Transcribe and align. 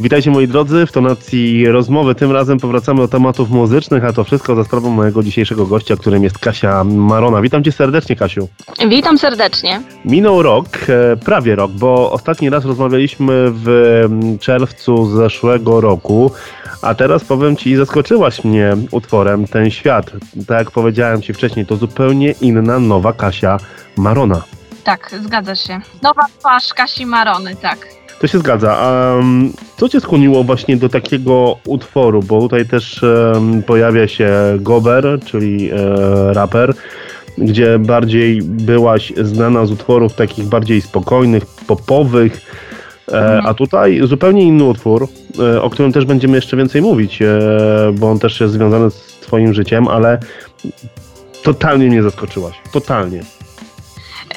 Witajcie 0.00 0.30
moi 0.30 0.48
drodzy 0.48 0.86
w 0.86 0.92
tonacji 0.92 1.68
rozmowy. 1.68 2.14
Tym 2.14 2.32
razem 2.32 2.58
powracamy 2.58 3.00
do 3.00 3.08
tematów 3.08 3.50
muzycznych, 3.50 4.04
a 4.04 4.12
to 4.12 4.24
wszystko 4.24 4.54
za 4.54 4.64
sprawą 4.64 4.90
mojego 4.90 5.22
dzisiejszego 5.22 5.66
gościa, 5.66 5.96
którym 5.96 6.24
jest 6.24 6.38
Kasia 6.38 6.84
Marona. 6.84 7.42
Witam 7.42 7.64
cię 7.64 7.72
serdecznie, 7.72 8.16
Kasiu. 8.16 8.48
Witam 8.88 9.18
serdecznie. 9.18 9.82
Minął 10.04 10.42
rok, 10.42 10.66
e, 10.88 11.16
prawie 11.16 11.56
rok, 11.56 11.70
bo 11.72 12.12
ostatni 12.12 12.50
raz 12.50 12.64
rozmawialiśmy 12.64 13.50
w 13.50 14.04
czerwcu 14.40 15.06
zeszłego 15.06 15.80
roku, 15.80 16.30
a 16.82 16.94
teraz 16.94 17.24
powiem 17.24 17.56
ci, 17.56 17.76
zaskoczyłaś 17.76 18.44
mnie 18.44 18.76
utworem 18.90 19.46
Ten 19.46 19.70
Świat. 19.70 20.10
Tak 20.46 20.58
jak 20.58 20.70
powiedziałem 20.70 21.22
ci 21.22 21.34
wcześniej, 21.34 21.66
to 21.66 21.76
zupełnie 21.76 22.34
inna, 22.40 22.78
nowa 22.78 23.12
Kasia 23.12 23.56
Marona. 23.96 24.42
Tak, 24.84 25.14
zgadza 25.24 25.54
się. 25.54 25.80
Nowa 26.02 26.22
twarz 26.38 26.74
Kasi 26.74 27.06
Marony, 27.06 27.56
tak. 27.56 27.97
To 28.20 28.26
się 28.26 28.38
zgadza. 28.38 28.76
A 28.76 29.14
um, 29.14 29.52
co 29.76 29.88
cię 29.88 30.00
skłoniło 30.00 30.44
właśnie 30.44 30.76
do 30.76 30.88
takiego 30.88 31.58
utworu? 31.66 32.22
Bo 32.22 32.40
tutaj 32.40 32.66
też 32.66 33.02
um, 33.02 33.62
pojawia 33.62 34.08
się 34.08 34.30
Gober, 34.60 35.20
czyli 35.24 35.70
e, 35.70 35.76
raper, 36.32 36.74
gdzie 37.38 37.78
bardziej 37.78 38.42
byłaś 38.42 39.12
znana 39.22 39.66
z 39.66 39.70
utworów 39.70 40.14
takich 40.14 40.44
bardziej 40.44 40.80
spokojnych, 40.80 41.46
popowych. 41.46 42.40
E, 43.12 43.40
a 43.44 43.54
tutaj 43.54 44.00
zupełnie 44.04 44.42
inny 44.42 44.64
utwór, 44.64 45.08
e, 45.38 45.62
o 45.62 45.70
którym 45.70 45.92
też 45.92 46.04
będziemy 46.04 46.36
jeszcze 46.36 46.56
więcej 46.56 46.82
mówić, 46.82 47.22
e, 47.22 47.38
bo 47.94 48.10
on 48.10 48.18
też 48.18 48.40
jest 48.40 48.52
związany 48.52 48.90
z 48.90 49.18
Twoim 49.20 49.54
życiem, 49.54 49.88
ale 49.88 50.18
totalnie 51.42 51.86
mnie 51.86 52.02
zaskoczyłaś. 52.02 52.54
Totalnie. 52.72 53.37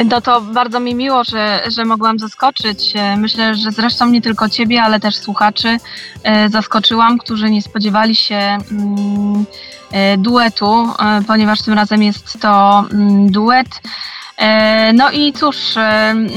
No 0.06 0.22
to 0.22 0.42
bardzo 0.42 0.80
mi 0.80 0.96
miło, 0.96 1.24
że, 1.24 1.62
że 1.68 1.86
mogłam 1.86 2.20
zaskoczyć. 2.20 2.94
E, 2.96 3.18
myślę, 3.18 3.56
że 3.56 3.72
zresztą 3.72 4.10
nie 4.10 4.22
tylko 4.22 4.50
Ciebie, 4.50 4.84
ale 4.84 5.00
też 5.00 5.16
słuchaczy 5.16 5.78
e, 6.24 6.50
zaskoczyłam, 6.50 7.18
którzy 7.18 7.50
nie 7.50 7.62
spodziewali 7.62 8.16
się 8.16 8.36
mm, 8.36 9.46
e, 9.92 10.18
duetu, 10.18 10.90
ponieważ 11.28 11.62
tym 11.62 11.74
razem 11.74 12.04
jest 12.04 12.40
to 12.42 12.86
mm, 12.92 13.32
duet. 13.32 13.82
No 14.94 15.12
i 15.12 15.34
cóż, 15.34 15.58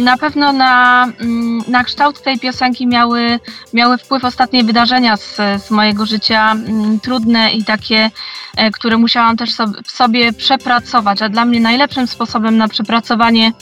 na 0.00 0.16
pewno 0.16 0.52
na, 0.52 1.04
mm, 1.20 1.62
na 1.68 1.84
kształt 1.84 2.22
tej 2.22 2.38
piosenki 2.38 2.86
miały, 2.86 3.40
miały 3.72 3.98
wpływ 3.98 4.24
ostatnie 4.24 4.64
wydarzenia 4.64 5.16
z, 5.16 5.36
z 5.36 5.70
mojego 5.70 6.06
życia, 6.06 6.54
trudne 7.02 7.52
i 7.52 7.64
takie 7.64 8.10
E, 8.56 8.70
które 8.70 8.98
musiałam 8.98 9.36
też 9.36 9.50
w 9.84 9.90
sobie 9.90 10.32
przepracować, 10.32 11.22
a 11.22 11.28
dla 11.28 11.44
mnie 11.44 11.60
najlepszym 11.60 12.06
sposobem 12.06 12.56
na 12.56 12.68
przepracowanie 12.68 13.52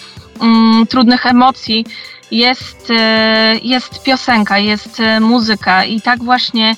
mm, 0.41 0.87
trudnych 0.87 1.27
emocji 1.27 1.87
jest, 2.31 2.91
e, 2.91 3.59
jest 3.63 4.03
piosenka, 4.03 4.59
jest 4.59 5.01
e, 5.01 5.21
muzyka. 5.21 5.85
I 5.85 6.01
tak 6.01 6.25
właśnie 6.25 6.77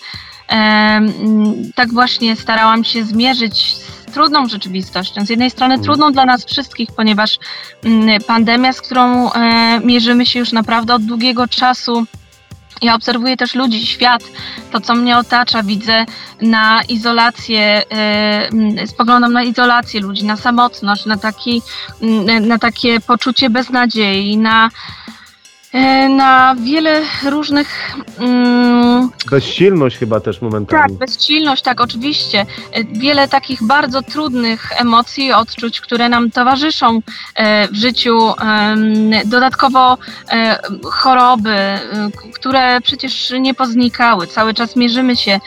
mm, 0.48 1.72
tak 1.74 1.92
właśnie 1.92 2.36
starałam 2.36 2.84
się 2.84 3.04
zmierzyć 3.04 3.76
z 3.76 3.93
trudną 4.14 4.48
rzeczywistością. 4.48 5.26
Z 5.26 5.30
jednej 5.30 5.50
strony 5.50 5.74
mhm. 5.74 5.84
trudną 5.84 6.12
dla 6.12 6.24
nas 6.24 6.44
wszystkich, 6.44 6.88
ponieważ 6.96 7.38
mm, 7.84 8.20
pandemia, 8.22 8.72
z 8.72 8.80
którą 8.80 9.30
mierzymy 9.84 10.26
się 10.26 10.38
już 10.38 10.52
naprawdę 10.52 10.94
od 10.94 11.04
długiego 11.04 11.48
czasu, 11.48 12.06
ja 12.82 12.94
obserwuję 12.94 13.36
też 13.36 13.54
ludzi, 13.54 13.86
świat, 13.86 14.24
to 14.72 14.80
co 14.80 14.94
mnie 14.94 15.18
otacza, 15.18 15.62
widzę 15.62 16.06
na 16.42 16.82
izolację, 16.88 17.82
yy, 18.76 18.86
spoglądam 18.86 19.32
na 19.32 19.42
izolację 19.42 20.00
ludzi, 20.00 20.24
na 20.24 20.36
samotność, 20.36 21.06
na, 21.06 21.16
taki, 21.16 21.62
yy, 22.00 22.40
na 22.40 22.58
takie 22.58 23.00
poczucie 23.00 23.50
beznadziei, 23.50 24.36
na 24.36 24.70
E, 25.08 25.13
na 26.08 26.56
wiele 26.60 27.02
różnych. 27.24 27.96
Mm, 28.18 29.10
bezsilność 29.30 29.96
chyba 29.96 30.20
też 30.20 30.42
momentami. 30.42 30.82
Tak, 30.82 30.98
bezsilność, 30.98 31.62
tak, 31.62 31.80
oczywiście. 31.80 32.46
E, 32.72 32.84
wiele 32.84 33.28
takich 33.28 33.62
bardzo 33.62 34.02
trudnych 34.02 34.80
emocji, 34.80 35.32
odczuć, 35.32 35.80
które 35.80 36.08
nam 36.08 36.30
towarzyszą 36.30 37.00
e, 37.34 37.68
w 37.68 37.74
życiu. 37.74 38.32
Dodatkowo 39.24 39.98
choroby, 40.84 41.56
które 42.34 42.80
przecież 42.80 43.32
nie 43.40 43.54
poznikały. 43.54 44.26
Cały 44.26 44.54
czas 44.54 44.76
mierzymy 44.76 45.16
się 45.16 45.40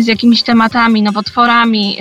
z 0.00 0.06
jakimiś 0.06 0.42
tematami, 0.42 1.02
nowotworami. 1.02 1.98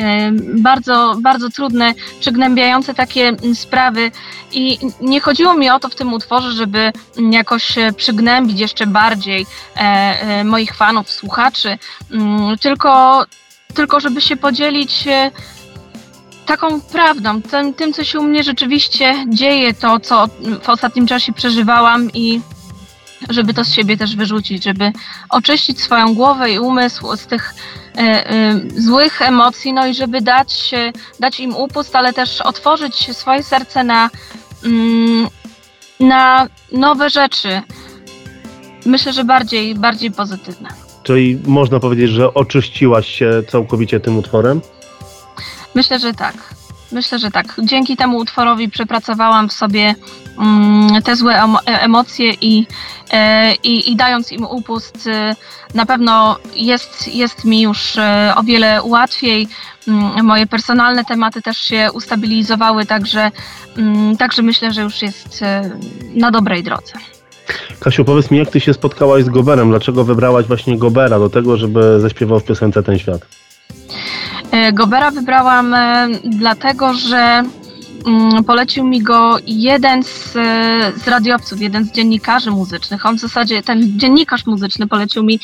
Bardzo, 0.58 1.16
bardzo 1.22 1.50
trudne, 1.50 1.94
przygnębiające 2.20 2.94
takie 2.94 3.32
sprawy. 3.54 4.12
I 4.52 4.80
nie 5.02 5.20
chodziło 5.20 5.54
mi 5.54 5.70
o 5.70 5.80
to 5.80 5.90
w 5.90 5.96
tym 5.96 6.14
utworze, 6.14 6.52
żeby 6.52 6.92
jako 7.32 7.51
jakoś 7.52 7.76
przygnębić 7.98 8.60
jeszcze 8.60 8.88
bardziej 8.88 9.46
e, 9.76 9.80
e, 9.80 10.44
moich 10.44 10.76
fanów, 10.76 11.10
słuchaczy, 11.10 11.78
mm, 12.12 12.58
tylko, 12.58 13.26
tylko 13.74 14.00
żeby 14.00 14.22
się 14.22 14.38
podzielić 14.38 15.08
e, 15.08 15.32
taką 16.46 16.82
prawdą, 16.82 17.42
tym, 17.42 17.74
tym, 17.74 17.94
co 17.94 18.04
się 18.04 18.20
u 18.20 18.24
mnie 18.24 18.44
rzeczywiście 18.44 19.26
dzieje, 19.30 19.74
to, 19.74 20.00
co 20.00 20.28
w 20.62 20.70
ostatnim 20.70 21.08
czasie 21.08 21.34
przeżywałam 21.34 22.12
i 22.14 22.42
żeby 23.30 23.54
to 23.54 23.64
z 23.64 23.74
siebie 23.74 23.98
też 23.98 24.16
wyrzucić, 24.16 24.64
żeby 24.64 24.92
oczyścić 25.30 25.82
swoją 25.82 26.14
głowę 26.14 26.52
i 26.52 26.60
umysł 26.60 27.16
z 27.16 27.26
tych 27.26 27.54
e, 27.98 28.02
e, 28.02 28.60
złych 28.78 29.22
emocji, 29.22 29.74
no 29.74 29.88
i 29.88 29.94
żeby 29.94 30.22
dać, 30.22 30.72
dać 31.20 31.40
im 31.40 31.56
upust, 31.56 31.96
ale 31.96 32.14
też 32.14 32.42
otworzyć 32.42 33.18
swoje 33.18 33.44
serce 33.44 33.84
na, 33.84 34.10
mm, 34.64 35.28
na 36.02 36.48
nowe 36.72 37.10
rzeczy. 37.10 37.62
Myślę, 38.86 39.14
że 39.14 39.24
bardziej, 39.24 39.76
bardziej 39.76 40.12
pozytywne. 40.12 40.70
Czyli 41.04 41.40
można 41.46 41.80
powiedzieć, 41.80 42.10
że 42.10 42.34
oczyściłaś 42.34 43.08
się 43.08 43.44
całkowicie 43.50 44.00
tym 44.00 44.18
utworem? 44.18 44.62
Myślę, 45.76 46.00
że 46.00 46.14
tak. 46.14 46.36
Myślę, 46.92 47.20
że 47.20 47.32
tak. 47.32 47.56
Dzięki 47.64 47.98
temu 47.98 48.18
utworowi 48.18 48.70
przepracowałam 48.70 49.50
w 49.50 49.54
sobie 49.54 49.96
te 51.04 51.16
złe 51.16 51.42
emocje 51.66 52.34
i, 52.42 52.68
e, 53.14 53.56
i, 53.56 53.92
i 53.92 53.96
dając 53.96 54.32
im 54.32 54.44
upust, 54.44 55.08
e, 55.08 55.36
na 55.74 55.86
pewno 55.86 56.38
jest, 56.56 57.08
jest 57.08 57.46
mi 57.46 57.62
już 57.62 57.98
e, 57.98 58.34
o 58.36 58.44
wiele 58.44 58.84
łatwiej. 58.84 59.48
Mm, 59.88 60.26
moje 60.26 60.48
personalne 60.48 61.06
tematy 61.06 61.42
też 61.42 61.58
się 61.58 61.90
ustabilizowały, 61.94 62.86
także, 62.86 63.32
mm, 63.78 64.18
także 64.18 64.42
myślę, 64.42 64.72
że 64.72 64.82
już 64.82 65.02
jest 65.02 65.44
na 66.16 66.32
dobrej 66.32 66.64
drodze. 66.64 66.94
Kasiu, 67.80 68.06
powiedz 68.06 68.32
mi, 68.32 68.38
jak 68.38 68.50
ty 68.50 68.60
się 68.60 68.74
spotkałaś 68.74 69.24
z 69.24 69.30
Goberem? 69.30 69.70
Dlaczego 69.70 70.04
wybrałaś 70.04 70.46
właśnie 70.46 70.78
Gobera 70.78 71.20
do 71.20 71.30
tego, 71.30 71.58
żeby 71.58 72.00
zaśpiewał 72.00 72.40
w 72.40 72.44
piosence 72.44 72.84
Ten 72.84 73.00
Świat? 73.00 73.22
E, 74.52 74.74
Gobera 74.74 75.12
wybrałam 75.12 75.74
e, 75.74 76.08
dlatego, 76.24 76.94
że 76.94 77.18
mm, 77.18 77.61
polecił 78.48 78.84
mi 78.84 79.02
go 79.02 79.38
jeden 79.48 80.04
z, 80.04 80.36
e, 80.36 80.92
z 80.96 81.08
radiowców, 81.08 81.62
jeden 81.62 81.86
z 81.86 81.92
dziennikarzy 81.92 82.52
muzycznych. 82.52 83.06
On 83.06 83.18
w 83.18 83.20
zasadzie, 83.20 83.64
ten 83.64 84.00
dziennikarz 84.00 84.46
muzyczny 84.46 84.88
polecił 84.88 85.24
mi 85.24 85.40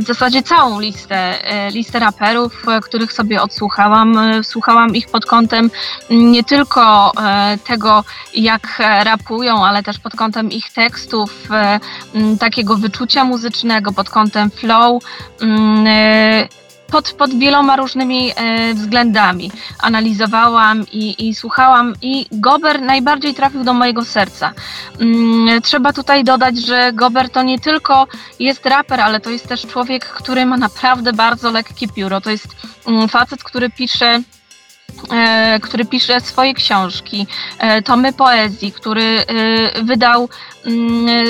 w 0.00 0.06
zasadzie 0.06 0.42
całą 0.42 0.80
listę, 0.80 1.34
listę 1.72 1.98
raperów, 1.98 2.64
których 2.82 3.12
sobie 3.12 3.42
odsłuchałam. 3.42 4.18
Słuchałam 4.42 4.96
ich 4.96 5.08
pod 5.08 5.26
kątem 5.26 5.70
nie 6.10 6.44
tylko 6.44 7.12
tego, 7.64 8.04
jak 8.34 8.82
rapują, 9.04 9.66
ale 9.66 9.82
też 9.82 9.98
pod 9.98 10.16
kątem 10.16 10.52
ich 10.52 10.72
tekstów, 10.72 11.48
takiego 12.40 12.76
wyczucia 12.76 13.24
muzycznego, 13.24 13.92
pod 13.92 14.10
kątem 14.10 14.50
flow 14.50 15.02
pod, 16.90 17.12
pod 17.12 17.38
wieloma 17.38 17.76
różnymi 17.76 18.32
e, 18.36 18.74
względami. 18.74 19.50
Analizowałam 19.78 20.84
i, 20.92 21.28
i 21.28 21.34
słuchałam 21.34 21.94
i 22.02 22.26
Gober 22.32 22.82
najbardziej 22.82 23.34
trafił 23.34 23.64
do 23.64 23.74
mojego 23.74 24.04
serca. 24.04 24.52
Mm, 25.00 25.62
trzeba 25.62 25.92
tutaj 25.92 26.24
dodać, 26.24 26.58
że 26.58 26.92
Gober 26.92 27.30
to 27.30 27.42
nie 27.42 27.58
tylko 27.58 28.06
jest 28.38 28.66
raper, 28.66 29.00
ale 29.00 29.20
to 29.20 29.30
jest 29.30 29.48
też 29.48 29.66
człowiek, 29.66 30.04
który 30.04 30.46
ma 30.46 30.56
naprawdę 30.56 31.12
bardzo 31.12 31.50
lekkie 31.50 31.88
pióro. 31.88 32.20
To 32.20 32.30
jest 32.30 32.56
mm, 32.86 33.08
facet, 33.08 33.44
który 33.44 33.70
pisze 33.70 34.22
który 35.62 35.84
pisze 35.84 36.20
swoje 36.20 36.54
książki, 36.54 37.26
e, 37.58 37.82
tomy 37.82 38.12
poezji, 38.12 38.72
który 38.72 39.02
e, 39.02 39.24
wydał, 39.82 40.28
mm, 40.66 41.26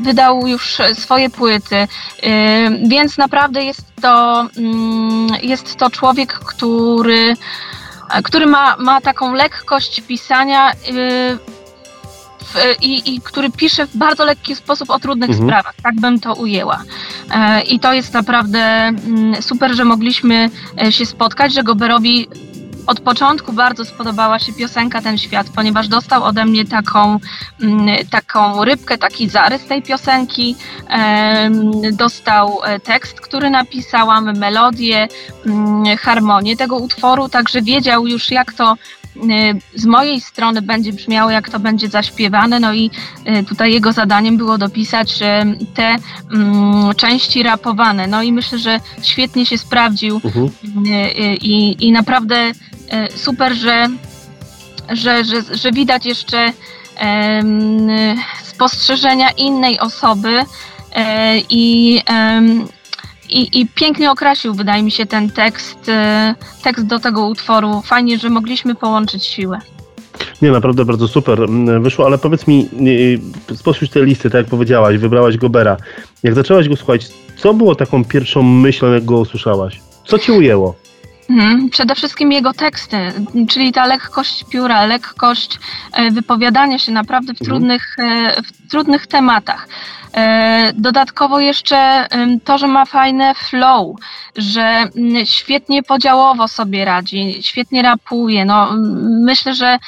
wydał 0.00 0.46
już 0.46 0.78
swoje 0.94 1.30
płyty, 1.30 1.88
więc 2.88 3.18
naprawdę 3.18 3.64
jest 3.64 3.82
to, 4.02 4.46
mm, 4.56 5.28
jest 5.42 5.76
to 5.76 5.90
człowiek, 5.90 6.32
który, 6.32 7.34
który 8.24 8.46
ma, 8.46 8.76
ma 8.76 9.00
taką 9.00 9.34
lekkość 9.34 10.00
pisania 10.00 10.72
i, 12.80 13.14
i, 13.14 13.20
który 13.20 13.50
pisze 13.50 13.86
w 13.86 13.96
bardzo 13.96 14.24
lekki 14.24 14.56
sposób 14.56 14.90
o 14.90 14.98
trudnych 14.98 15.30
mhm. 15.30 15.48
sprawach. 15.48 15.74
Tak 15.82 15.94
bym 15.94 16.20
to 16.20 16.34
ujęła. 16.34 16.82
I 17.66 17.80
to 17.80 17.92
jest 17.92 18.14
naprawdę 18.14 18.60
mm, 18.60 19.42
super, 19.42 19.74
że 19.74 19.84
mogliśmy 19.84 20.50
się 20.90 21.06
spotkać, 21.06 21.54
że 21.54 21.62
Goberowi 21.62 22.28
od 22.86 23.00
początku 23.00 23.52
bardzo 23.52 23.84
spodobała 23.84 24.38
się 24.38 24.52
piosenka 24.52 25.02
Ten 25.02 25.18
Świat, 25.18 25.46
ponieważ 25.54 25.88
dostał 25.88 26.24
ode 26.24 26.44
mnie 26.44 26.64
taką, 26.64 27.18
mm, 27.62 28.06
taką 28.10 28.64
rybkę, 28.64 28.98
taki 28.98 29.28
zarys 29.28 29.66
tej 29.66 29.82
piosenki. 29.82 30.56
Dostał 31.92 32.60
e, 32.64 32.80
tekst, 32.80 33.20
który 33.20 33.50
napisałam, 33.50 34.38
melodię, 34.38 35.08
mm, 35.46 35.96
harmonię 35.96 36.56
tego 36.56 36.76
utworu, 36.76 37.28
także 37.28 37.62
wiedział 37.62 38.06
już 38.06 38.30
jak 38.30 38.52
to 38.52 38.76
Y, 39.16 39.80
z 39.80 39.84
mojej 39.84 40.20
strony 40.20 40.62
będzie 40.62 40.92
brzmiało, 40.92 41.30
jak 41.30 41.50
to 41.50 41.60
będzie 41.60 41.88
zaśpiewane, 41.88 42.60
no 42.60 42.74
i 42.74 42.90
y, 43.40 43.44
tutaj 43.44 43.72
jego 43.72 43.92
zadaniem 43.92 44.36
było 44.36 44.58
dopisać 44.58 45.18
te 45.74 45.96
mm, 46.32 46.94
części 46.94 47.42
rapowane. 47.42 48.06
No 48.06 48.22
i 48.22 48.32
myślę, 48.32 48.58
że 48.58 48.80
świetnie 49.02 49.46
się 49.46 49.58
sprawdził 49.58 50.18
uh-huh. 50.18 50.50
i, 51.40 51.86
i 51.86 51.92
naprawdę 51.92 52.52
super, 53.16 53.54
że, 53.54 53.86
że, 54.92 55.24
że, 55.24 55.56
że 55.56 55.72
widać 55.72 56.06
jeszcze 56.06 56.52
spostrzeżenia 58.42 59.30
innej 59.30 59.78
osoby 59.80 60.44
e, 60.94 61.38
i 61.38 62.00
i, 63.28 63.60
I, 63.60 63.66
pięknie 63.66 64.10
okrasił, 64.10 64.54
wydaje 64.54 64.82
mi 64.82 64.90
się, 64.90 65.06
ten 65.06 65.30
tekst, 65.30 65.88
e, 65.88 66.34
tekst 66.62 66.86
do 66.86 66.98
tego 66.98 67.26
utworu. 67.26 67.82
Fajnie, 67.82 68.18
że 68.18 68.30
mogliśmy 68.30 68.74
połączyć 68.74 69.24
siłę. 69.24 69.58
Nie, 70.42 70.50
naprawdę 70.50 70.84
bardzo 70.84 71.08
super 71.08 71.42
mm, 71.42 71.82
wyszło, 71.82 72.06
ale 72.06 72.18
powiedz 72.18 72.46
mi, 72.46 72.68
spośród 73.54 73.90
tej 73.90 74.04
listy, 74.04 74.30
tak 74.30 74.38
jak 74.38 74.46
powiedziałaś, 74.46 74.96
wybrałaś 74.96 75.36
Gobera. 75.36 75.76
Jak 76.22 76.34
zaczęłaś 76.34 76.68
go 76.68 76.76
słuchać, 76.76 77.08
co 77.36 77.54
było 77.54 77.74
taką 77.74 78.04
pierwszą 78.04 78.42
myślą, 78.42 78.92
jak 78.92 79.04
go 79.04 79.18
usłyszałaś? 79.18 79.80
Co 80.04 80.18
ci 80.18 80.32
ujęło? 80.32 80.74
Hmm, 81.28 81.70
przede 81.70 81.94
wszystkim 81.94 82.32
jego 82.32 82.52
teksty, 82.52 83.12
czyli 83.48 83.72
ta 83.72 83.86
lekkość 83.86 84.44
pióra, 84.50 84.86
lekkość 84.86 85.58
e, 85.92 86.10
wypowiadania 86.10 86.78
się 86.78 86.92
naprawdę 86.92 87.34
w, 87.34 87.40
mhm. 87.40 87.50
trudnych, 87.50 87.96
e, 87.98 88.42
w 88.42 88.70
trudnych 88.70 89.06
tematach. 89.06 89.68
E, 90.16 90.72
dodatkowo 90.74 91.40
jeszcze 91.40 92.06
to, 92.44 92.58
że 92.58 92.66
ma 92.66 92.84
fajne 92.84 93.34
flow, 93.34 93.96
że 94.36 94.62
mm, 94.62 95.26
świetnie 95.26 95.82
podziałowo 95.82 96.48
sobie 96.48 96.84
radzi, 96.84 97.42
świetnie 97.42 97.82
rapuje. 97.82 98.44
No, 98.44 98.70
myślę, 99.24 99.54
że 99.54 99.78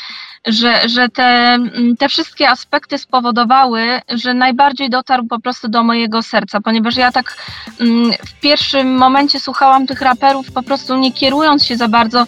że, 0.47 0.89
że 0.89 1.09
te, 1.09 1.25
mm, 1.25 1.97
te 1.97 2.09
wszystkie 2.09 2.51
aspekty 2.51 2.99
spowodowały, 2.99 4.01
że 4.09 4.35
najbardziej 4.35 4.91
dotarł 4.91 5.27
po 5.27 5.41
prostu 5.41 5.69
do 5.69 5.83
mojego 5.83 6.23
serca, 6.23 6.61
ponieważ 6.61 6.97
ja 6.97 7.13
tak 7.13 7.37
mm, 7.81 8.13
w 8.27 8.41
pierwszym 8.41 8.97
momencie 8.97 9.41
słuchałam 9.41 9.87
tych 9.87 10.01
raperów 10.01 10.53
po 10.53 10.63
prostu 10.63 10.97
nie 10.97 11.13
kierując 11.13 11.65
się 11.65 11.77
za 11.77 11.89
bardzo 11.89 12.27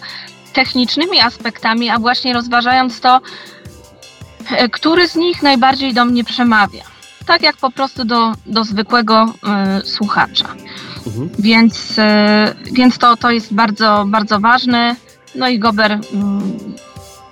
technicznymi 0.53 1.19
aspektami, 1.19 1.89
a 1.89 1.99
właśnie 1.99 2.33
rozważając 2.33 3.01
to, 3.01 3.21
e, 4.51 4.69
który 4.69 5.07
z 5.07 5.15
nich 5.15 5.43
najbardziej 5.43 5.93
do 5.93 6.05
mnie 6.05 6.23
przemawia 6.23 6.83
tak 7.29 7.41
jak 7.41 7.57
po 7.57 7.71
prostu 7.71 8.05
do, 8.05 8.31
do 8.45 8.63
zwykłego 8.63 9.33
y, 9.83 9.87
słuchacza. 9.87 10.47
Mhm. 11.07 11.29
Więc, 11.39 11.97
y, 11.97 12.01
więc 12.71 12.97
to, 12.97 13.17
to 13.17 13.31
jest 13.31 13.53
bardzo, 13.53 14.05
bardzo 14.07 14.39
ważne. 14.39 14.95
No 15.35 15.49
i 15.49 15.59
Gober 15.59 15.91
y, 15.91 15.99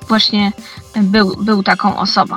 właśnie 0.07 0.51
był, 1.03 1.35
był 1.43 1.63
taką 1.63 1.97
osobą. 1.97 2.35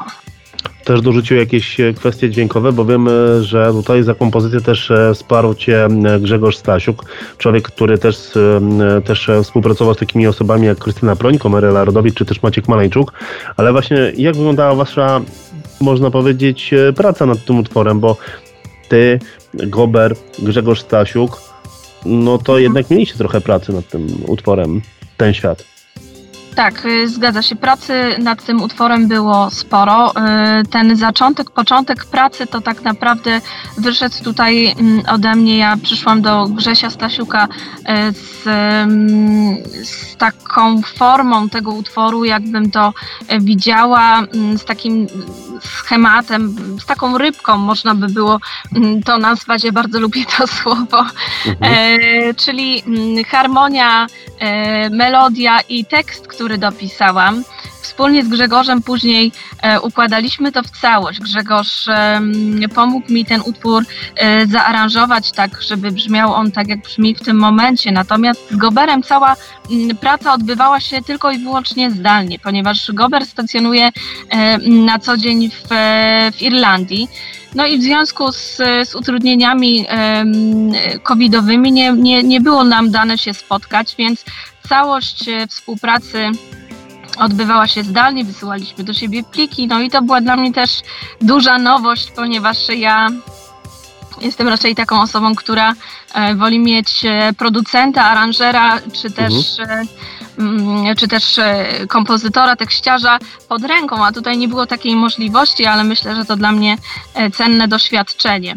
Też 0.85 1.01
dorzucił 1.01 1.37
jakieś 1.37 1.81
e, 1.81 1.93
kwestie 1.93 2.31
dźwiękowe, 2.31 2.73
bo 2.73 2.85
wiemy, 2.85 3.45
że 3.45 3.73
tutaj 3.73 4.03
za 4.03 4.15
kompozycję 4.15 4.61
też 4.61 4.91
e, 4.91 5.15
wsparł 5.15 5.55
Cię 5.55 5.89
Grzegorz 6.21 6.57
Stasiuk, 6.57 7.05
człowiek, 7.39 7.65
który 7.65 7.99
też, 7.99 8.31
też 9.05 9.31
współpracował 9.45 9.95
z 9.95 9.99
takimi 9.99 10.27
osobami 10.27 10.67
jak 10.67 10.79
Krystyna 10.79 11.17
Prońko, 11.17 11.49
Maryla 11.49 11.85
Rodowicz 11.85 12.15
czy 12.15 12.25
też 12.25 12.43
Maciek 12.43 12.69
Malejczuk, 12.69 13.13
ale 13.57 13.73
właśnie 13.73 14.13
jak 14.17 14.37
wyglądała 14.37 14.75
Wasza, 14.75 15.21
można 15.81 16.11
powiedzieć, 16.11 16.73
e, 16.73 16.93
praca 16.93 17.27
nad 17.27 17.45
tym 17.45 17.59
utworem, 17.59 18.01
bo 18.01 18.17
Ty, 18.89 19.21
Gober, 19.55 20.15
Grzegorz 20.39 20.81
Stasiuk, 20.81 21.41
no 22.05 22.39
to 22.39 22.59
jednak 22.59 22.91
mieliście 22.91 23.19
trochę 23.19 23.41
pracy 23.41 23.73
nad 23.73 23.89
tym 23.89 24.07
utworem, 24.27 24.81
ten 25.17 25.35
świat. 25.35 25.70
Tak, 26.55 26.87
y, 26.87 27.09
zgadza 27.09 27.43
się. 27.43 27.57
Pracy 27.57 27.93
nad 28.19 28.45
tym 28.45 28.63
utworem 28.63 29.09
było 29.09 29.51
sporo. 29.51 30.11
Y, 30.11 30.15
ten 30.71 30.97
zaczątek, 30.97 31.51
początek 31.51 32.05
pracy 32.05 32.47
to 32.47 32.61
tak 32.61 32.83
naprawdę 32.83 33.41
wyszedł 33.79 34.15
tutaj 34.25 34.75
mm, 34.79 35.03
ode 35.09 35.35
mnie. 35.35 35.59
Ja 35.59 35.77
przyszłam 35.83 36.23
do 36.23 36.47
Grzesia 36.49 36.91
Stasiuka 36.91 37.45
y, 37.45 38.13
z, 38.13 38.47
mm, 38.47 39.57
z 39.85 40.17
taką 40.17 40.83
formą 40.83 41.49
tego 41.49 41.71
utworu, 41.73 42.25
jakbym 42.25 42.71
to 42.71 42.93
widziała, 43.41 44.19
mm, 44.19 44.59
z 44.59 44.65
takim 44.65 45.07
schematem, 45.61 46.57
z 46.81 46.87
taką 46.87 47.19
rybką 47.19 47.57
można 47.57 47.95
by 47.95 48.07
było 48.07 48.39
to 49.05 49.19
nazwać. 49.19 49.65
Ja 49.65 49.73
bardzo 49.73 50.01
lubię 50.01 50.25
to 50.39 50.47
słowo. 50.63 51.05
Mhm. 51.47 51.57
E, 51.61 52.35
czyli 52.35 52.83
harmonia, 53.29 54.07
e, 54.39 54.91
melodia 54.91 55.61
i 55.69 55.85
tekst, 55.85 56.27
który 56.27 56.59
dopisałam. 56.59 57.45
Wspólnie 57.83 58.25
z 58.25 58.29
Grzegorzem 58.29 58.83
później 58.83 59.33
e, 59.63 59.81
układaliśmy 59.81 60.53
to 60.53 60.63
w 60.63 60.71
całość. 60.71 61.21
Grzegorz 61.21 61.87
pomógł 62.75 63.13
mi 63.13 63.25
ten 63.25 63.41
utwór 63.45 63.85
e, 64.17 64.47
zaaranżować 64.47 65.33
tak, 65.33 65.63
żeby 65.63 65.91
brzmiał 65.91 66.35
on 66.35 66.53
tak, 66.53 66.69
jak 66.69 66.83
brzmi 66.83 67.15
w 67.15 67.21
tym 67.21 67.37
momencie. 67.37 67.93
Natomiast 67.93 68.51
z 68.51 68.57
Goberem 68.57 69.03
cała 69.03 69.37
m, 69.71 69.97
praca 69.97 70.33
odbywała 70.33 70.81
się 70.81 71.03
tylko 71.03 71.31
i 71.31 71.39
wyłącznie 71.39 71.91
zdalnie, 71.91 72.39
ponieważ 72.39 72.93
Gober 72.93 73.27
stacjonuje 73.27 73.91
e, 74.29 74.59
na 74.59 74.99
co 74.99 75.17
dzień 75.17 75.51
w, 75.51 75.69
w 76.37 76.43
Irlandii. 76.43 77.09
No 77.55 77.67
i 77.67 77.79
w 77.79 77.83
związku 77.83 78.33
z, 78.33 78.57
z 78.85 78.95
utrudnieniami 78.95 79.87
covidowymi 81.03 81.73
nie, 81.73 81.93
nie, 81.93 82.23
nie 82.23 82.41
było 82.41 82.65
nam 82.65 82.91
dane 82.91 83.19
się 83.19 83.35
spotkać, 83.35 83.95
więc 83.99 84.25
całość 84.69 85.25
współpracy 85.49 86.31
odbywała 87.19 87.67
się 87.67 87.83
zdalnie, 87.83 88.25
wysyłaliśmy 88.25 88.85
do 88.85 88.93
siebie 88.93 89.23
pliki, 89.23 89.67
no 89.67 89.81
i 89.81 89.91
to 89.91 90.03
była 90.03 90.21
dla 90.21 90.37
mnie 90.37 90.53
też 90.53 90.71
duża 91.21 91.59
nowość, 91.59 92.11
ponieważ 92.11 92.69
ja 92.69 93.09
jestem 94.21 94.49
raczej 94.49 94.75
taką 94.75 95.01
osobą, 95.01 95.35
która 95.35 95.75
e, 96.15 96.35
woli 96.35 96.59
mieć 96.59 97.05
e, 97.05 97.33
producenta, 97.39 98.05
aranżera, 98.05 98.79
czy 99.03 99.11
też, 99.11 99.35
mhm. 99.61 99.89
Mm, 100.39 100.97
czy 100.97 101.09
też 101.09 101.41
kompozytora, 101.89 102.57
tekściarza 102.57 103.19
pod 103.49 103.65
ręką, 103.65 104.07
a 104.07 104.13
tutaj 104.13 104.39
nie 104.39 104.49
było 104.49 104.67
takiej 104.67 104.97
możliwości, 104.97 105.67
ale 105.67 105.85
myślę, 105.85 106.17
że 106.17 106.25
to 106.25 106.37
dla 106.37 106.53
mnie 106.53 106.77
cenne 107.33 107.69
doświadczenie. 107.69 108.57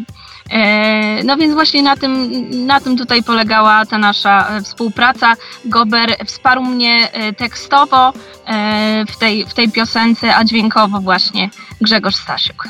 E, 0.50 1.24
no 1.24 1.36
więc 1.36 1.54
właśnie 1.54 1.82
na 1.82 1.96
tym, 1.96 2.30
na 2.66 2.80
tym 2.80 2.96
tutaj 2.96 3.22
polegała 3.22 3.86
ta 3.86 3.98
nasza 3.98 4.48
e, 4.48 4.62
współpraca. 4.62 5.34
Gober 5.64 6.16
wsparł 6.26 6.62
mnie 6.62 7.12
e, 7.12 7.32
tekstowo 7.32 8.12
w 9.08 9.16
tej, 9.16 9.46
w 9.46 9.54
tej 9.54 9.70
piosence, 9.70 10.36
a 10.36 10.44
dźwiękowo 10.44 11.00
właśnie 11.00 11.50
Grzegorz 11.80 12.14
Stasiuk. 12.14 12.68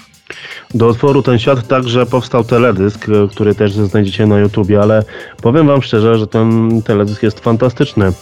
Do 0.74 0.88
utworu 0.88 1.22
Ten 1.22 1.38
Świat 1.38 1.68
także 1.68 2.06
powstał 2.06 2.44
teledysk, 2.44 3.06
który 3.30 3.54
też 3.54 3.72
znajdziecie 3.72 4.26
na 4.26 4.38
YouTubie, 4.38 4.80
ale 4.82 5.04
powiem 5.42 5.66
Wam 5.66 5.82
szczerze, 5.82 6.18
że 6.18 6.26
ten 6.26 6.82
teledysk 6.82 7.22
jest 7.22 7.40
fantastyczny. 7.40 8.12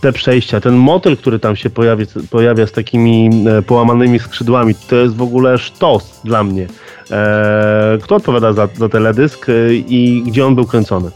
Te 0.00 0.12
przejścia, 0.12 0.60
ten 0.60 0.76
motyl, 0.76 1.16
który 1.16 1.38
tam 1.38 1.56
się 1.56 1.70
pojawia, 1.70 2.06
pojawia 2.30 2.66
z 2.66 2.72
takimi 2.72 3.30
połamanymi 3.66 4.18
skrzydłami, 4.18 4.74
to 4.88 4.96
jest 4.96 5.16
w 5.16 5.22
ogóle 5.22 5.58
sztos 5.58 6.20
dla 6.24 6.44
mnie. 6.44 6.66
E, 7.10 7.98
kto 8.02 8.14
odpowiada 8.16 8.52
za, 8.52 8.68
za 8.74 8.88
teledysk 8.88 9.48
e, 9.48 9.74
i 9.74 10.22
gdzie 10.26 10.46
on 10.46 10.54
był 10.54 10.66
kręcony? 10.66 11.10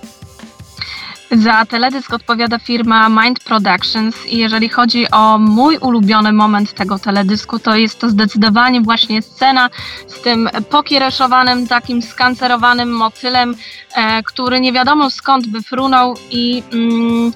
Za 1.32 1.66
teledysk 1.66 2.12
odpowiada 2.12 2.58
firma 2.58 3.08
Mind 3.08 3.40
Productions 3.44 4.26
i 4.26 4.38
jeżeli 4.38 4.68
chodzi 4.68 5.10
o 5.10 5.38
mój 5.38 5.78
ulubiony 5.78 6.32
moment 6.32 6.72
tego 6.74 6.98
teledysku, 6.98 7.58
to 7.58 7.76
jest 7.76 7.98
to 7.98 8.10
zdecydowanie 8.10 8.80
właśnie 8.80 9.22
scena 9.22 9.70
z 10.06 10.20
tym 10.20 10.48
pokiereszowanym, 10.70 11.66
takim 11.66 12.02
skancerowanym 12.02 12.90
motylem, 12.90 13.54
e, 13.96 14.22
który 14.22 14.60
nie 14.60 14.72
wiadomo 14.72 15.10
skąd 15.10 15.48
wyfrunął 15.48 16.14
i, 16.30 16.62
mm, 16.72 17.32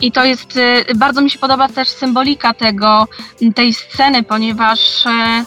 i 0.00 0.12
to 0.12 0.24
jest, 0.24 0.56
e, 0.56 0.94
bardzo 0.94 1.20
mi 1.20 1.30
się 1.30 1.38
podoba 1.38 1.68
też 1.68 1.88
symbolika 1.88 2.54
tego, 2.54 3.08
tej 3.54 3.74
sceny, 3.74 4.22
ponieważ 4.22 5.06
e, 5.06 5.44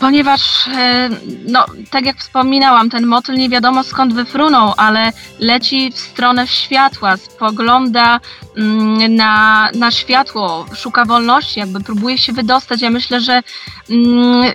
ponieważ, 0.00 0.68
e, 0.68 1.08
no, 1.46 1.66
tak 1.90 2.06
jak 2.06 2.16
wspominałam, 2.16 2.90
ten 2.90 3.06
motyl 3.06 3.34
nie 3.34 3.48
wiadomo 3.48 3.84
skąd 3.84 4.14
wyfrunął, 4.14 4.74
ale 4.76 5.12
leci 5.38 5.92
w 5.92 5.98
stronę 5.98 6.46
światła, 6.46 7.16
spogląda 7.16 8.20
mm, 8.56 9.14
na, 9.14 9.68
na 9.74 9.90
światło, 9.90 10.66
szuka 10.74 11.04
wolności, 11.04 11.60
jakby 11.60 11.80
próbuje 11.80 12.18
się 12.18 12.32
wydostać. 12.32 12.82
Ja 12.82 12.90
myślę, 12.90 13.20
że 13.20 13.42
mm, 13.90 14.52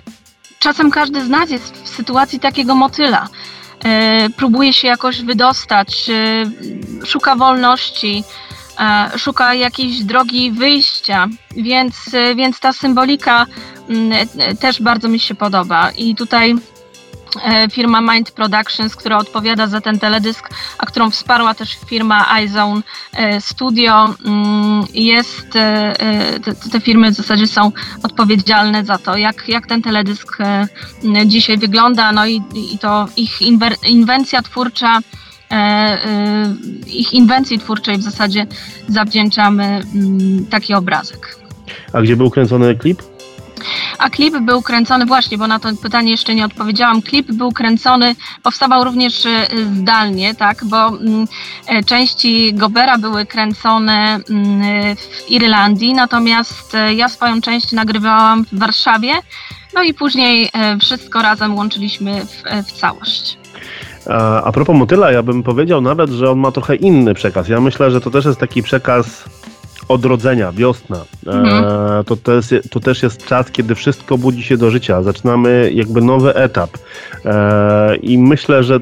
czasem 0.58 0.90
każdy 0.90 1.24
z 1.24 1.28
nas 1.28 1.50
jest 1.50 1.82
w 1.84 1.88
sytuacji 1.88 2.40
takiego 2.40 2.74
motyla. 2.74 3.28
E, 3.84 4.30
próbuje 4.36 4.72
się 4.72 4.88
jakoś 4.88 5.22
wydostać, 5.22 6.10
e, 6.10 7.06
szuka 7.06 7.36
wolności, 7.36 8.24
szuka 9.16 9.54
jakiejś 9.54 10.04
drogi 10.04 10.52
wyjścia, 10.52 11.28
więc, 11.56 12.10
więc 12.36 12.60
ta 12.60 12.72
symbolika 12.72 13.46
mm, 13.88 14.28
też 14.60 14.82
bardzo 14.82 15.08
mi 15.08 15.20
się 15.20 15.34
podoba. 15.34 15.90
I 15.90 16.14
tutaj 16.14 16.56
E, 17.44 17.70
firma 17.70 18.00
Mind 18.00 18.30
Productions, 18.30 18.96
która 18.96 19.18
odpowiada 19.18 19.66
za 19.66 19.80
ten 19.80 19.98
teledysk, 19.98 20.50
a 20.78 20.86
którą 20.86 21.10
wsparła 21.10 21.54
też 21.54 21.78
firma 21.86 22.40
iZone 22.40 22.82
e, 23.12 23.40
Studio. 23.40 24.14
Mm, 24.24 24.84
jest, 24.94 25.56
e, 25.56 26.40
te, 26.44 26.54
te 26.70 26.80
firmy 26.80 27.10
w 27.10 27.14
zasadzie 27.14 27.46
są 27.46 27.72
odpowiedzialne 28.02 28.84
za 28.84 28.98
to, 28.98 29.16
jak, 29.16 29.48
jak 29.48 29.66
ten 29.66 29.82
teledysk 29.82 30.38
dzisiaj 31.26 31.58
wygląda, 31.58 32.12
no 32.12 32.26
i, 32.26 32.42
i 32.72 32.78
to 32.78 33.08
ich 33.16 33.42
inwencja 33.82 34.42
twórcza 34.42 34.98
ich 36.86 37.12
inwencji 37.12 37.58
twórczej 37.58 37.98
w 37.98 38.02
zasadzie 38.02 38.46
zawdzięczamy 38.88 39.64
mm, 39.64 40.46
taki 40.46 40.74
obrazek. 40.74 41.38
A 41.92 42.02
gdzie 42.02 42.16
był 42.16 42.30
kręcony 42.30 42.74
klip? 42.74 43.02
A 43.98 44.10
klip 44.10 44.38
był 44.38 44.62
kręcony, 44.62 45.06
właśnie, 45.06 45.38
bo 45.38 45.46
na 45.46 45.58
to 45.58 45.68
pytanie 45.82 46.10
jeszcze 46.10 46.34
nie 46.34 46.44
odpowiedziałam. 46.44 47.02
Klip 47.02 47.32
był 47.32 47.52
kręcony, 47.52 48.14
powstawał 48.42 48.84
również 48.84 49.26
e, 49.26 49.46
zdalnie, 49.74 50.34
tak, 50.34 50.64
bo 50.64 50.88
mm, 50.88 51.26
e, 51.66 51.82
części 51.82 52.54
Gobera 52.54 52.98
były 52.98 53.26
kręcone 53.26 54.20
mm, 54.30 54.96
w 54.96 55.30
Irlandii, 55.30 55.94
natomiast 55.94 56.74
e, 56.74 56.94
ja 56.94 57.08
swoją 57.08 57.40
część 57.40 57.72
nagrywałam 57.72 58.44
w 58.44 58.58
Warszawie, 58.58 59.12
no 59.74 59.82
i 59.82 59.94
później 59.94 60.50
wszystko 60.80 61.22
razem 61.22 61.54
łączyliśmy 61.54 62.26
w, 62.26 62.66
w 62.66 62.72
całość. 62.72 63.38
A, 64.08 64.52
propos 64.52 64.76
motyla, 64.76 65.12
ja 65.12 65.22
bym 65.22 65.42
powiedział 65.42 65.80
nawet, 65.80 66.10
że 66.10 66.30
on 66.30 66.38
ma 66.38 66.52
trochę 66.52 66.76
inny 66.76 67.14
przekaz. 67.14 67.48
Ja 67.48 67.60
myślę, 67.60 67.90
że 67.90 68.00
to 68.00 68.10
też 68.10 68.24
jest 68.24 68.40
taki 68.40 68.62
przekaz 68.62 69.24
odrodzenia, 69.88 70.52
wiosna. 70.52 71.04
Mhm. 71.26 71.64
E, 71.64 72.04
to, 72.04 72.16
też, 72.16 72.46
to 72.70 72.80
też 72.80 73.02
jest 73.02 73.26
czas, 73.26 73.50
kiedy 73.50 73.74
wszystko 73.74 74.18
budzi 74.18 74.42
się 74.42 74.56
do 74.56 74.70
życia. 74.70 75.02
Zaczynamy 75.02 75.70
jakby 75.74 76.00
nowy 76.00 76.34
etap. 76.34 76.70
E, 77.24 77.96
I 77.96 78.18
myślę, 78.18 78.64
że 78.64 78.80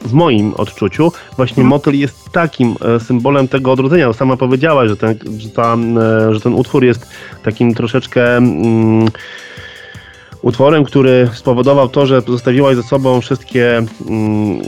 w 0.00 0.12
moim 0.12 0.54
odczuciu 0.54 1.12
właśnie 1.36 1.62
mhm. 1.62 1.68
motyl 1.68 1.98
jest 1.98 2.30
takim 2.32 2.74
e, 2.96 3.00
symbolem 3.00 3.48
tego 3.48 3.72
odrodzenia. 3.72 4.12
Sama 4.12 4.36
powiedziałaś, 4.36 4.88
że 4.88 4.96
ten, 4.96 5.18
że, 5.38 5.48
ta, 5.48 5.74
e, 5.74 6.34
że 6.34 6.40
ten 6.40 6.54
utwór 6.54 6.84
jest 6.84 7.06
takim 7.42 7.74
troszeczkę... 7.74 8.36
Mm, 8.36 9.08
utworem, 10.42 10.84
który 10.84 11.28
spowodował 11.34 11.88
to, 11.88 12.06
że 12.06 12.20
zostawiłaś 12.20 12.76
ze 12.76 12.82
sobą 12.82 13.20
wszystkie 13.20 13.82
mm, 14.08 14.60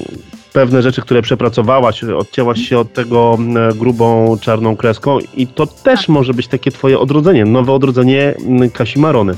pewne 0.52 0.82
rzeczy, 0.82 1.02
które 1.02 1.22
przepracowałaś, 1.22 2.04
odcięłaś 2.04 2.60
się 2.60 2.78
od 2.78 2.92
tego 2.92 3.38
e, 3.70 3.74
grubą 3.74 4.36
czarną 4.40 4.76
kreską 4.76 5.18
i 5.36 5.46
to 5.46 5.66
też 5.66 6.00
tak. 6.00 6.08
może 6.08 6.34
być 6.34 6.48
takie 6.48 6.70
twoje 6.70 6.98
odrodzenie, 6.98 7.44
nowe 7.44 7.72
odrodzenie 7.72 8.34
Kasi 8.72 8.98
Marony. 8.98 9.34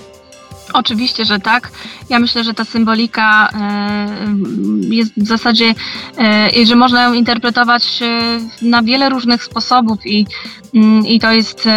Oczywiście, 0.75 1.25
że 1.25 1.40
tak. 1.40 1.71
Ja 2.09 2.19
myślę, 2.19 2.45
że 2.45 2.54
ta 2.54 2.64
symbolika 2.64 3.49
e, 3.49 4.95
jest 4.95 5.12
w 5.16 5.26
zasadzie, 5.26 5.75
e, 6.19 6.66
że 6.66 6.76
można 6.76 7.02
ją 7.02 7.12
interpretować 7.12 8.02
e, 8.02 8.40
na 8.62 8.83
wiele 8.83 9.09
różnych 9.09 9.45
sposobów 9.45 10.07
i, 10.07 10.26
mm, 10.75 11.07
i 11.07 11.21
to 11.21 11.33
jest 11.33 11.69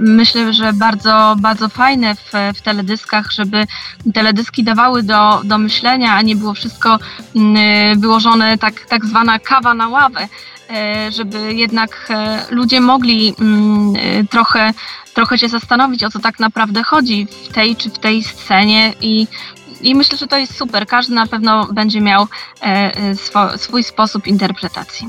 myślę, 0.00 0.52
że 0.52 0.72
bardzo, 0.72 1.36
bardzo 1.40 1.68
fajne 1.68 2.14
w, 2.14 2.32
w 2.54 2.60
teledyskach, 2.60 3.32
żeby 3.32 3.66
teledyski 4.14 4.64
dawały 4.64 5.02
do, 5.02 5.40
do 5.44 5.58
myślenia, 5.58 6.14
a 6.14 6.22
nie 6.22 6.36
było 6.36 6.54
wszystko 6.54 6.98
mm, 7.36 8.00
wyłożone 8.00 8.58
tak, 8.58 8.86
tak 8.88 9.06
zwana 9.06 9.38
kawa 9.38 9.74
na 9.74 9.88
ławę 9.88 10.28
żeby 11.10 11.54
jednak 11.54 12.08
ludzie 12.50 12.80
mogli 12.80 13.34
mm, 13.40 13.94
trochę 14.30 14.72
trochę 15.14 15.38
się 15.38 15.48
zastanowić, 15.48 16.04
o 16.04 16.10
co 16.10 16.18
tak 16.18 16.38
naprawdę 16.38 16.82
chodzi 16.82 17.26
w 17.44 17.48
tej 17.48 17.76
czy 17.76 17.90
w 17.90 17.98
tej 17.98 18.22
scenie 18.22 18.92
i 19.00 19.26
i 19.82 19.94
myślę, 19.94 20.18
że 20.18 20.26
to 20.26 20.38
jest 20.38 20.56
super. 20.56 20.86
Każdy 20.86 21.14
na 21.14 21.26
pewno 21.26 21.68
będzie 21.72 22.00
miał 22.00 22.26
e, 22.62 22.64
e, 22.64 23.58
swój 23.58 23.84
sposób 23.84 24.26
interpretacji. 24.26 25.08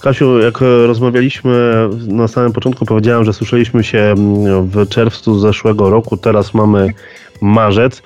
Kasiu, 0.00 0.38
jak 0.38 0.60
rozmawialiśmy 0.86 1.74
na 2.06 2.28
samym 2.28 2.52
początku, 2.52 2.86
powiedziałem, 2.86 3.24
że 3.24 3.32
słyszeliśmy 3.32 3.84
się 3.84 4.14
w 4.62 4.88
czerwcu 4.88 5.38
zeszłego 5.38 5.90
roku, 5.90 6.16
teraz 6.16 6.54
mamy 6.54 6.94
marzec. 7.40 8.02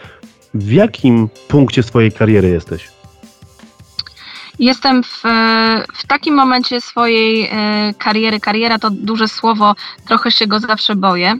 W 0.54 0.72
jakim 0.72 1.28
punkcie 1.48 1.82
swojej 1.82 2.12
kariery 2.12 2.48
jesteś? 2.48 2.88
Jestem 4.59 5.02
w, 5.02 5.23
w 5.94 6.06
takim 6.06 6.35
momencie 6.35 6.80
swojej 6.80 7.49
e, 7.52 7.94
kariery, 7.99 8.40
kariera 8.40 8.78
to 8.78 8.90
duże 8.90 9.28
słowo, 9.28 9.75
trochę 10.06 10.30
się 10.30 10.47
go 10.47 10.61
zawsze 10.61 10.97
boję, 10.97 11.37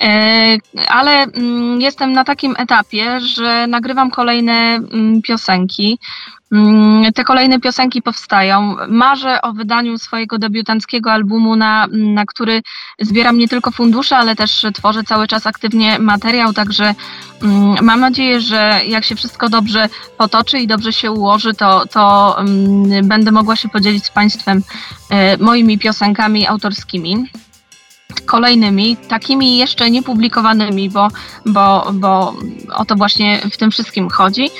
e, 0.00 0.56
ale 0.88 1.22
mm, 1.22 1.80
jestem 1.80 2.12
na 2.12 2.24
takim 2.24 2.54
etapie, 2.58 3.20
że 3.20 3.66
nagrywam 3.66 4.10
kolejne 4.10 4.52
mm, 4.52 5.22
piosenki. 5.22 5.98
Mm, 6.52 7.12
te 7.12 7.24
kolejne 7.24 7.60
piosenki 7.60 8.02
powstają. 8.02 8.76
Marzę 8.88 9.42
o 9.42 9.52
wydaniu 9.52 9.98
swojego 9.98 10.38
debiutanckiego 10.38 11.12
albumu, 11.12 11.56
na, 11.56 11.86
na 11.92 12.26
który 12.26 12.62
zbieram 13.00 13.38
nie 13.38 13.48
tylko 13.48 13.70
fundusze, 13.70 14.16
ale 14.16 14.36
też 14.36 14.66
tworzę 14.74 15.04
cały 15.04 15.26
czas 15.26 15.46
aktywnie 15.46 15.98
materiał, 15.98 16.52
także 16.52 16.94
mm, 17.42 17.84
mam 17.84 18.00
nadzieję, 18.00 18.40
że 18.40 18.80
jak 18.88 19.04
się 19.04 19.16
wszystko 19.16 19.48
dobrze 19.48 19.88
potoczy 20.18 20.58
i 20.58 20.66
dobrze 20.66 20.92
się 20.92 21.10
ułoży, 21.10 21.54
to, 21.54 21.86
to 21.86 22.36
mm, 22.38 23.08
będę 23.08 23.30
mogła 23.30 23.56
się 23.56 23.68
podzielić 23.68 24.04
z 24.04 24.10
Państwem 24.10 24.62
e, 25.10 25.36
moimi 25.36 25.78
piosenkami 25.78 26.46
autorskimi 26.46 27.26
kolejnymi, 28.26 28.96
takimi 28.96 29.58
jeszcze 29.58 29.90
niepublikowanymi, 29.90 30.90
bo, 30.90 31.08
bo, 31.46 31.92
bo 31.92 32.34
o 32.74 32.84
to 32.84 32.94
właśnie 32.94 33.40
w 33.52 33.56
tym 33.56 33.70
wszystkim 33.70 34.08
chodzi. 34.08 34.50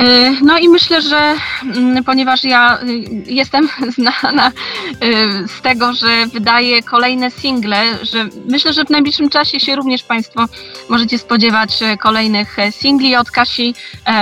Y, 0.00 0.36
no 0.42 0.58
i 0.58 0.68
myślę, 0.68 1.02
że 1.02 1.34
mm, 1.62 2.04
ponieważ 2.04 2.44
ja 2.44 2.78
y, 2.82 2.86
jestem 3.26 3.68
znana 3.96 4.48
y, 4.48 5.48
z 5.48 5.62
tego, 5.62 5.92
że 5.92 6.26
wydaję 6.26 6.82
kolejne 6.82 7.30
single, 7.30 7.98
że 8.02 8.28
myślę, 8.48 8.72
że 8.72 8.84
w 8.84 8.90
najbliższym 8.90 9.28
czasie 9.28 9.60
się 9.60 9.76
również 9.76 10.02
Państwo 10.02 10.44
możecie 10.88 11.18
spodziewać 11.18 11.80
kolejnych 12.00 12.56
singli 12.70 13.16
od 13.16 13.30
Kasi 13.30 13.74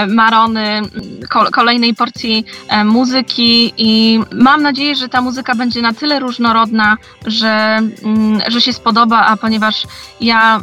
Marony, 0.08 0.80
kolejnej 1.52 1.94
porcji 1.94 2.44
muzyki. 2.84 3.74
I 3.76 4.20
mam 4.32 4.62
nadzieję, 4.62 4.96
że 4.96 5.08
ta 5.08 5.20
muzyka 5.20 5.54
będzie 5.54 5.82
na 5.82 5.92
tyle 5.92 6.20
różnorodna, 6.20 6.96
że, 7.26 7.78
mm, 8.04 8.40
że 8.48 8.60
się 8.60 8.72
spodoba, 8.72 9.26
a 9.26 9.36
ponieważ 9.36 9.86
ja 10.20 10.60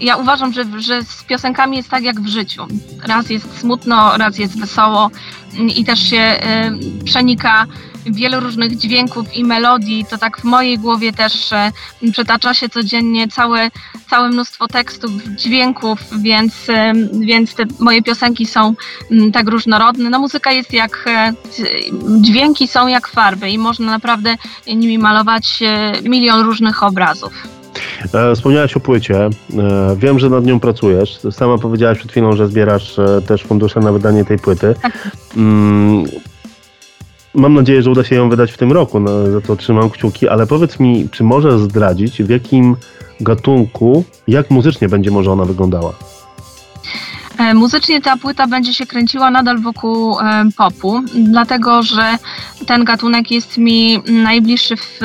ja 0.00 0.16
uważam, 0.16 0.52
że, 0.52 0.64
że 0.78 1.02
z 1.02 1.24
piosenkami 1.24 1.76
jest 1.76 1.88
tak 1.88 2.02
jak 2.02 2.20
w 2.20 2.26
życiu. 2.26 2.66
Raz 3.06 3.30
jest 3.30 3.60
smutno, 3.60 4.18
raz 4.18 4.38
jest 4.38 4.60
wesoło 4.60 5.10
i 5.76 5.84
też 5.84 6.10
się 6.10 6.40
y, 7.00 7.04
przenika 7.04 7.66
wiele 8.06 8.40
różnych 8.40 8.76
dźwięków 8.76 9.36
i 9.36 9.44
melodii. 9.44 10.06
To 10.10 10.18
tak 10.18 10.40
w 10.40 10.44
mojej 10.44 10.78
głowie 10.78 11.12
też 11.12 11.52
y, 12.02 12.12
przetacza 12.12 12.54
się 12.54 12.68
codziennie 12.68 13.28
całe, 13.28 13.70
całe 14.10 14.28
mnóstwo 14.28 14.68
tekstów, 14.68 15.10
dźwięków, 15.36 15.98
więc, 16.18 16.68
y, 16.68 16.74
więc 17.12 17.54
te 17.54 17.64
moje 17.78 18.02
piosenki 18.02 18.46
są 18.46 18.74
y, 19.10 19.32
tak 19.32 19.48
różnorodne. 19.48 20.10
No 20.10 20.18
muzyka 20.18 20.52
jest 20.52 20.72
jak, 20.72 21.04
e, 21.06 21.32
dźwięki 22.20 22.68
są 22.68 22.86
jak 22.86 23.08
farby 23.08 23.50
i 23.50 23.58
można 23.58 23.86
naprawdę 23.86 24.36
nimi 24.66 24.98
malować 24.98 25.62
e, 25.62 25.92
milion 26.02 26.40
różnych 26.40 26.82
obrazów. 26.82 27.55
E, 28.14 28.34
wspomniałaś 28.34 28.76
o 28.76 28.80
płycie. 28.80 29.24
E, 29.24 29.30
wiem, 29.96 30.18
że 30.18 30.30
nad 30.30 30.44
nią 30.44 30.60
pracujesz. 30.60 31.18
Sama 31.30 31.58
powiedziałaś 31.58 31.98
przed 31.98 32.10
chwilą, 32.10 32.32
że 32.32 32.48
zbierasz 32.48 32.98
e, 32.98 33.22
też 33.26 33.42
fundusze 33.44 33.80
na 33.80 33.92
wydanie 33.92 34.24
tej 34.24 34.38
płyty. 34.38 34.74
Tak. 34.82 35.10
Mm, 35.36 36.04
mam 37.34 37.54
nadzieję, 37.54 37.82
że 37.82 37.90
uda 37.90 38.04
się 38.04 38.16
ją 38.16 38.28
wydać 38.28 38.52
w 38.52 38.58
tym 38.58 38.72
roku, 38.72 39.00
no, 39.00 39.30
za 39.30 39.40
to 39.40 39.56
trzymam 39.56 39.90
kciuki, 39.90 40.28
ale 40.28 40.46
powiedz 40.46 40.80
mi, 40.80 41.08
czy 41.08 41.24
możesz 41.24 41.60
zdradzić, 41.60 42.22
w 42.22 42.30
jakim 42.30 42.76
gatunku, 43.20 44.04
jak 44.28 44.50
muzycznie 44.50 44.88
będzie 44.88 45.10
może 45.10 45.32
ona 45.32 45.44
wyglądała? 45.44 45.92
E, 47.46 47.54
muzycznie 47.54 48.00
ta 48.00 48.16
płyta 48.16 48.46
będzie 48.46 48.74
się 48.74 48.86
kręciła 48.86 49.30
nadal 49.30 49.58
wokół 49.58 50.20
e, 50.20 50.44
popu, 50.56 51.02
dlatego 51.14 51.82
że 51.82 52.18
ten 52.66 52.84
gatunek 52.84 53.30
jest 53.30 53.58
mi 53.58 54.02
najbliższy 54.06 54.76
w 54.76 55.00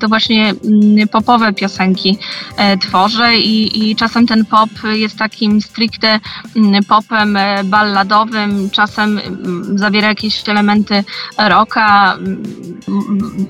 to 0.00 0.08
właśnie 0.08 0.50
mm, 0.50 1.08
popowe 1.08 1.52
piosenki 1.52 2.18
e, 2.56 2.78
tworzę 2.78 3.36
i, 3.36 3.90
i 3.90 3.96
czasem 3.96 4.26
ten 4.26 4.44
pop 4.44 4.70
jest 4.92 5.18
takim 5.18 5.60
stricte 5.60 6.20
mm, 6.56 6.84
popem 6.84 7.38
balladowym, 7.64 8.70
czasem 8.70 9.18
mm, 9.18 9.78
zawiera 9.78 10.08
jakieś 10.08 10.48
elementy 10.48 11.04
rocka, 11.38 12.18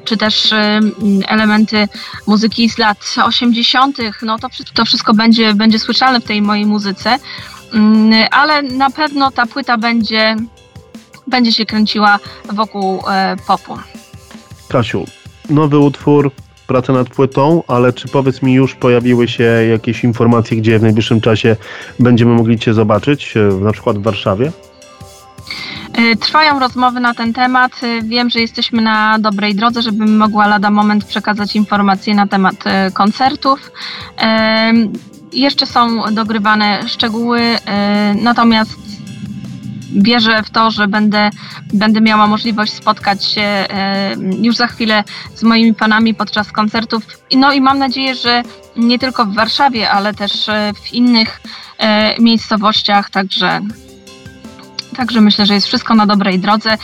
czy 0.04 0.16
też 0.16 0.54
elementy 1.28 1.88
muzyki 2.26 2.70
z 2.70 2.78
lat 2.78 3.14
80. 3.24 3.98
No 4.22 4.38
to, 4.38 4.48
to 4.74 4.84
wszystko 4.84 5.14
będzie, 5.14 5.54
będzie 5.54 5.78
słyszalne 5.78 6.20
w 6.20 6.24
tej 6.24 6.42
mojej 6.42 6.66
muzyce. 6.66 7.18
Mm, 7.72 8.28
ale 8.30 8.62
na 8.62 8.90
pewno 8.90 9.30
ta 9.30 9.46
płyta 9.46 9.78
będzie, 9.78 10.36
będzie 11.26 11.52
się 11.52 11.66
kręciła 11.66 12.18
wokół 12.52 13.02
e, 13.08 13.36
popu. 13.46 13.78
Kasiu, 14.68 15.04
nowy 15.50 15.78
utwór, 15.78 16.30
praca 16.66 16.92
nad 16.92 17.08
płytą, 17.08 17.62
ale 17.68 17.92
czy 17.92 18.08
powiedz 18.08 18.42
mi, 18.42 18.54
już 18.54 18.74
pojawiły 18.74 19.28
się 19.28 19.44
jakieś 19.44 20.04
informacje, 20.04 20.56
gdzie 20.56 20.78
w 20.78 20.82
najbliższym 20.82 21.20
czasie 21.20 21.56
będziemy 21.98 22.34
mogli 22.34 22.58
Cię 22.58 22.74
zobaczyć, 22.74 23.34
na 23.60 23.72
przykład 23.72 23.98
w 23.98 24.02
Warszawie? 24.02 24.52
Trwają 26.20 26.58
rozmowy 26.58 27.00
na 27.00 27.14
ten 27.14 27.32
temat. 27.32 27.72
Wiem, 28.02 28.30
że 28.30 28.40
jesteśmy 28.40 28.82
na 28.82 29.18
dobrej 29.18 29.54
drodze, 29.54 29.82
żebym 29.82 30.16
mogła 30.16 30.46
lada 30.46 30.70
moment 30.70 31.04
przekazać 31.04 31.56
informacje 31.56 32.14
na 32.14 32.26
temat 32.26 32.56
koncertów. 32.94 33.70
Jeszcze 35.36 35.66
są 35.66 36.14
dogrywane 36.14 36.88
szczegóły, 36.88 37.40
natomiast 38.14 38.76
wierzę 39.92 40.42
w 40.42 40.50
to, 40.50 40.70
że 40.70 40.88
będę, 40.88 41.30
będę 41.72 42.00
miała 42.00 42.26
możliwość 42.26 42.72
spotkać 42.72 43.24
się 43.24 43.42
e, 43.42 44.14
już 44.42 44.56
za 44.56 44.66
chwilę 44.66 45.04
z 45.34 45.42
moimi 45.42 45.74
fanami 45.74 46.14
podczas 46.14 46.52
koncertów. 46.52 47.02
No 47.34 47.52
i 47.52 47.60
mam 47.60 47.78
nadzieję, 47.78 48.14
że 48.14 48.42
nie 48.76 48.98
tylko 48.98 49.26
w 49.26 49.34
Warszawie, 49.34 49.90
ale 49.90 50.14
też 50.14 50.48
e, 50.48 50.72
w 50.82 50.94
innych 50.94 51.40
e, 51.78 52.20
miejscowościach, 52.20 53.10
także 53.10 53.60
Także 54.96 55.20
myślę, 55.20 55.46
że 55.46 55.54
jest 55.54 55.66
wszystko 55.66 55.94
na 55.94 56.06
dobrej 56.06 56.38
drodze. 56.38 56.76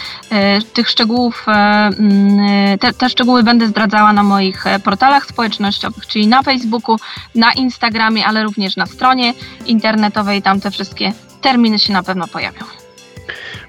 Tych 0.73 0.89
szczegółów, 0.89 1.47
mm, 1.49 2.79
te, 2.79 2.93
te, 2.93 3.09
szczegóły 3.09 3.43
będę 3.43 3.67
zdradzała 3.67 4.13
na 4.13 4.23
moich 4.23 4.65
portalach 4.85 5.27
społecznościowych, 5.27 6.07
czyli 6.07 6.27
na 6.27 6.43
Facebooku, 6.43 6.97
na 7.35 7.53
Instagramie, 7.53 8.27
ale 8.27 8.45
również 8.45 8.77
na 8.77 8.87
stronie 8.87 9.35
internetowej. 9.67 10.43
Tam 10.43 10.61
te 10.61 10.71
wszystkie 10.71 11.13
terminy 11.41 11.79
się 11.79 11.93
na 11.93 12.03
pewno 12.03 12.27
pojawią. 12.27 12.65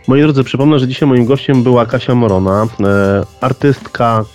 Moi 0.07 0.21
drodzy, 0.21 0.43
przypomnę, 0.43 0.79
że 0.79 0.87
dzisiaj 0.87 1.09
moim 1.09 1.25
gościem 1.25 1.63
była 1.63 1.85
Kasia 1.85 2.15
Morona, 2.15 2.63
e, 2.63 3.23
artystka, 3.41 4.25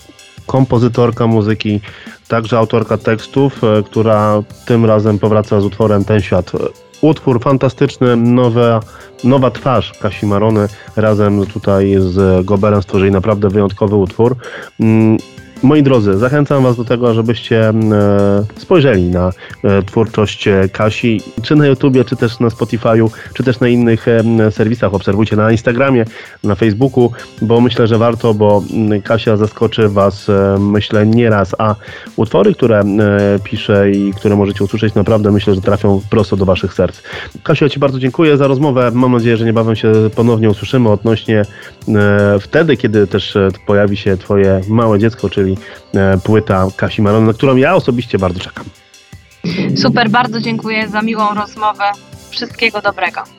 kompozytorka 0.46 1.26
muzyki, 1.26 1.80
także 2.28 2.58
autorka 2.58 2.98
tekstów, 2.98 3.64
e, 3.64 3.82
która 3.82 4.42
tym 4.66 4.84
razem 4.84 5.18
powraca 5.18 5.60
z 5.60 5.64
utworem 5.64 6.04
Ten 6.04 6.20
Świat. 6.20 6.52
Utwór 7.00 7.40
fantastyczny, 7.40 8.16
nowa, 8.16 8.80
nowa 9.24 9.50
twarz 9.50 9.92
Kasi 9.92 10.26
Marony 10.26 10.68
razem 10.96 11.46
tutaj 11.46 11.96
z 11.98 12.46
Goberem 12.46 12.82
stworzyli 12.82 13.10
naprawdę 13.10 13.48
wyjątkowy 13.48 13.96
utwór. 13.96 14.36
Moi 15.62 15.82
drodzy, 15.82 16.18
zachęcam 16.18 16.62
Was 16.62 16.76
do 16.76 16.84
tego, 16.84 17.14
żebyście 17.14 17.68
e, 17.68 17.72
spojrzeli 18.56 19.10
na 19.10 19.30
e, 19.64 19.82
twórczość 19.82 20.48
e, 20.48 20.68
Kasi, 20.72 21.20
czy 21.42 21.56
na 21.56 21.66
YouTubie, 21.66 22.04
czy 22.04 22.16
też 22.16 22.40
na 22.40 22.48
Spotify'u, 22.48 23.10
czy 23.34 23.44
też 23.44 23.60
na 23.60 23.68
innych 23.68 24.06
serwisach. 24.50 24.94
Obserwujcie 24.94 25.36
na 25.36 25.52
Instagramie, 25.52 26.04
na 26.44 26.54
Facebooku, 26.54 27.12
bo 27.42 27.60
myślę, 27.60 27.86
że 27.86 27.98
warto, 27.98 28.34
bo 28.34 28.62
Kasia 29.04 29.36
zaskoczy 29.36 29.88
Was, 29.88 30.26
myślę, 30.58 31.06
nie 31.06 31.30
raz, 31.30 31.54
a 31.58 31.74
utwory, 32.16 32.54
które 32.54 32.82
pisze 33.44 33.90
i 33.90 34.12
które 34.12 34.36
możecie 34.36 34.64
usłyszeć, 34.64 34.94
naprawdę 34.94 35.30
myślę, 35.30 35.54
że 35.54 35.60
trafią 35.60 36.00
prosto 36.10 36.36
do 36.36 36.44
Waszych 36.44 36.74
serc. 36.74 37.02
Kasia, 37.42 37.68
Ci 37.68 37.80
bardzo 37.80 37.98
dziękuję 37.98 38.36
za 38.36 38.46
rozmowę. 38.46 38.90
Mam 38.94 39.12
nadzieję, 39.12 39.36
że 39.36 39.44
niebawem 39.44 39.76
się 39.76 39.92
ponownie 40.14 40.50
usłyszymy 40.50 40.90
odnośnie 40.90 41.42
wtedy, 42.40 42.76
kiedy 42.76 43.06
też 43.06 43.38
pojawi 43.66 43.96
się 43.96 44.16
Twoje 44.16 44.60
małe 44.68 44.98
dziecko, 44.98 45.30
czyli 45.30 45.47
czyli 45.48 45.56
e, 45.94 46.18
płyta 46.18 46.66
Kasi 46.76 47.02
Marony, 47.02 47.26
na 47.26 47.32
którą 47.32 47.56
ja 47.56 47.74
osobiście 47.74 48.18
bardzo 48.18 48.40
czekam. 48.40 48.64
Super, 49.82 50.10
bardzo 50.10 50.40
dziękuję 50.40 50.88
za 50.88 51.02
miłą 51.02 51.34
rozmowę. 51.34 51.84
Wszystkiego 52.30 52.82
dobrego. 52.82 53.37